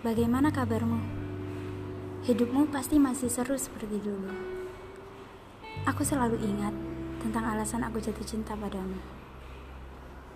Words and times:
Bagaimana 0.00 0.48
kabarmu? 0.48 0.96
Hidupmu 2.24 2.72
pasti 2.72 2.96
masih 2.96 3.28
seru 3.28 3.60
seperti 3.60 4.00
dulu. 4.00 4.32
Aku 5.84 6.00
selalu 6.00 6.40
ingat 6.40 6.72
tentang 7.20 7.44
alasan 7.44 7.84
aku 7.84 8.00
jatuh 8.00 8.24
cinta 8.24 8.56
padamu. 8.56 8.96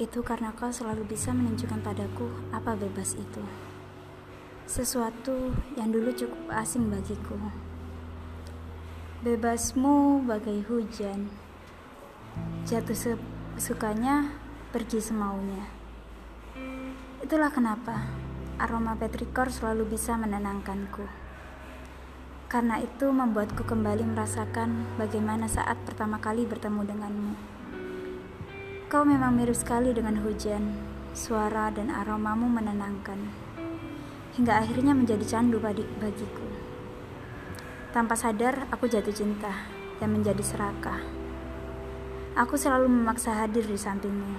Itu 0.00 0.24
karena 0.24 0.56
kau 0.56 0.72
selalu 0.72 1.04
bisa 1.04 1.36
menunjukkan 1.36 1.84
padaku 1.84 2.32
apa 2.48 2.72
bebas 2.72 3.12
itu. 3.12 3.44
Sesuatu 4.64 5.52
yang 5.76 5.92
dulu 5.92 6.08
cukup 6.16 6.48
asing 6.56 6.88
bagiku. 6.88 7.36
Bebasmu 9.20 10.24
bagai 10.24 10.64
hujan. 10.64 11.28
Jatuh 12.64 13.20
sukanya, 13.60 14.32
pergi 14.72 15.12
semaunya. 15.12 15.83
Itulah 17.24 17.50
kenapa 17.50 18.06
aroma 18.62 18.94
petrikor 18.94 19.50
selalu 19.50 19.98
bisa 19.98 20.14
menenangkanku. 20.14 21.02
Karena 22.46 22.78
itu 22.78 23.10
membuatku 23.10 23.66
kembali 23.66 24.06
merasakan 24.14 24.94
bagaimana 24.94 25.50
saat 25.50 25.74
pertama 25.82 26.22
kali 26.22 26.46
bertemu 26.46 26.86
denganmu. 26.86 27.34
Kau 28.86 29.02
memang 29.02 29.34
mirip 29.34 29.58
sekali 29.58 29.90
dengan 29.90 30.22
hujan, 30.22 30.78
suara 31.10 31.74
dan 31.74 31.90
aromamu 31.90 32.46
menenangkan. 32.46 33.18
Hingga 34.38 34.54
akhirnya 34.62 34.94
menjadi 34.94 35.26
candu 35.26 35.58
bagiku. 35.58 36.46
Tanpa 37.90 38.14
sadar, 38.14 38.70
aku 38.70 38.86
jatuh 38.86 39.10
cinta 39.10 39.66
dan 39.98 40.14
menjadi 40.14 40.42
serakah. 40.46 41.02
Aku 42.38 42.54
selalu 42.54 42.86
memaksa 42.86 43.42
hadir 43.42 43.66
di 43.66 43.78
sampingmu, 43.78 44.38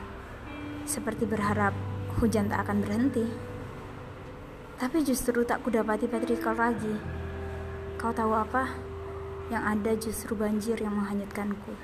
seperti 0.87 1.27
berharap 1.27 1.94
hujan 2.19 2.47
tak 2.47 2.63
akan 2.67 2.79
berhenti. 2.79 3.27
Tapi 4.79 5.03
justru 5.03 5.43
tak 5.43 5.63
kudapati 5.63 6.07
Patrickal 6.07 6.55
lagi. 6.55 6.95
Kau 7.99 8.11
tahu 8.11 8.31
apa? 8.35 8.71
Yang 9.51 9.63
ada 9.63 9.91
justru 9.99 10.31
banjir 10.35 10.79
yang 10.79 10.95
menghanyutkanku. 10.95 11.75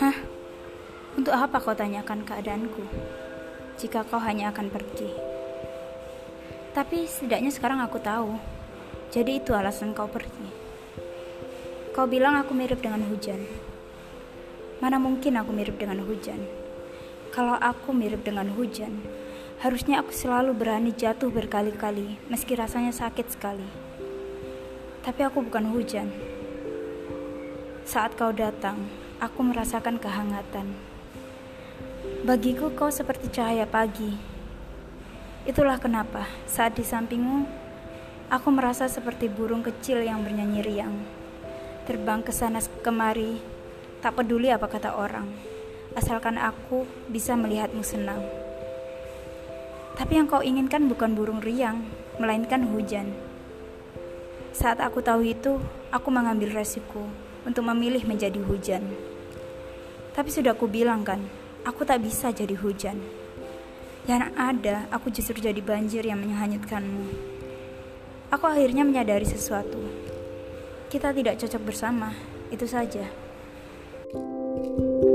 Hah? 0.00 0.16
Untuk 1.18 1.34
apa 1.34 1.56
kau 1.60 1.76
tanyakan 1.76 2.24
keadaanku? 2.24 2.82
Jika 3.78 4.06
kau 4.06 4.18
hanya 4.22 4.50
akan 4.50 4.70
pergi. 4.72 5.12
Tapi 6.70 7.04
setidaknya 7.04 7.50
sekarang 7.50 7.82
aku 7.82 7.98
tahu. 7.98 8.59
Jadi 9.10 9.42
itu 9.42 9.50
alasan 9.50 9.90
kau 9.90 10.06
pergi. 10.06 10.46
Kau 11.90 12.06
bilang 12.06 12.38
aku 12.38 12.54
mirip 12.54 12.78
dengan 12.78 13.02
hujan. 13.10 13.42
Mana 14.78 15.02
mungkin 15.02 15.34
aku 15.34 15.50
mirip 15.50 15.82
dengan 15.82 15.98
hujan? 16.06 16.38
Kalau 17.34 17.58
aku 17.58 17.90
mirip 17.90 18.22
dengan 18.22 18.46
hujan, 18.54 19.02
harusnya 19.58 19.98
aku 19.98 20.14
selalu 20.14 20.54
berani 20.54 20.94
jatuh 20.94 21.26
berkali-kali, 21.26 22.22
meski 22.30 22.54
rasanya 22.54 22.94
sakit 22.94 23.26
sekali. 23.34 23.66
Tapi 25.02 25.20
aku 25.26 25.42
bukan 25.42 25.74
hujan. 25.74 26.06
Saat 27.82 28.14
kau 28.14 28.30
datang, 28.30 28.78
aku 29.18 29.42
merasakan 29.42 29.98
kehangatan. 29.98 30.70
Bagiku, 32.22 32.70
kau 32.78 32.94
seperti 32.94 33.26
cahaya 33.34 33.66
pagi. 33.66 34.14
Itulah 35.50 35.82
kenapa 35.82 36.30
saat 36.46 36.78
di 36.78 36.86
sampingmu, 36.86 37.59
aku 38.30 38.48
merasa 38.54 38.86
seperti 38.86 39.26
burung 39.26 39.66
kecil 39.66 40.00
yang 40.00 40.22
bernyanyi 40.22 40.62
riang 40.62 41.20
terbang 41.90 42.22
ke 42.22 42.30
sana 42.30 42.62
kemari, 42.86 43.42
tak 43.98 44.14
peduli 44.14 44.46
apa 44.46 44.70
kata 44.70 44.94
orang, 44.94 45.26
asalkan 45.98 46.38
aku 46.38 46.86
bisa 47.10 47.34
melihatmu 47.34 47.82
senang. 47.82 48.22
Tapi 49.98 50.22
yang 50.22 50.30
kau 50.30 50.38
inginkan 50.38 50.86
bukan 50.86 51.18
burung 51.18 51.42
riang, 51.42 51.82
melainkan 52.22 52.62
hujan. 52.62 53.10
Saat 54.54 54.78
aku 54.78 55.02
tahu 55.02 55.34
itu, 55.34 55.58
aku 55.90 56.14
mengambil 56.14 56.54
resiko 56.54 57.10
untuk 57.42 57.66
memilih 57.66 58.06
menjadi 58.06 58.38
hujan. 58.38 58.86
Tapi 60.14 60.30
sudah 60.30 60.54
aku 60.54 60.70
bilang 60.70 61.02
kan, 61.02 61.18
aku 61.66 61.82
tak 61.82 62.06
bisa 62.06 62.30
jadi 62.30 62.54
hujan. 62.54 63.02
Yang 64.06 64.30
ada, 64.38 64.86
aku 64.94 65.10
justru 65.10 65.42
jadi 65.42 65.58
banjir 65.58 66.06
yang 66.06 66.22
menghanyutkanmu. 66.22 67.39
Aku 68.30 68.46
akhirnya 68.46 68.86
menyadari 68.86 69.26
sesuatu. 69.26 69.82
Kita 70.86 71.10
tidak 71.10 71.38
cocok 71.42 71.62
bersama, 71.66 72.14
itu 72.54 72.66
saja. 72.66 73.06
thank 74.10 75.04
you 75.04 75.09